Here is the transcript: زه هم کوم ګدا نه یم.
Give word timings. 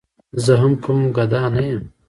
زه 0.43 0.53
هم 0.61 0.73
کوم 0.83 0.99
ګدا 1.15 1.43
نه 1.55 1.61
یم. 1.69 1.83